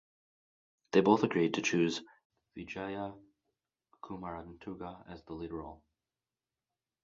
They 0.93 1.01
both 1.01 1.21
agreed 1.21 1.53
to 1.53 1.61
choose 1.61 2.01
Vijaya 2.55 3.11
Kumaratunga 4.03 5.07
as 5.07 5.23
the 5.25 5.33
lead 5.33 5.51
role. 5.53 5.83